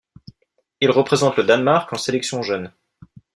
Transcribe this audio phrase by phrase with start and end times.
[0.79, 2.73] Il représente le Danemark en sélections jeunes.